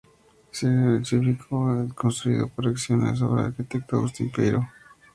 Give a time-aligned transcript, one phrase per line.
[0.53, 0.57] El
[1.05, 4.67] singular edificio, construido por Acciona, es obra del arquitecto Agustín Peiró.